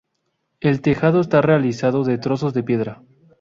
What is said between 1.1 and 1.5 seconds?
está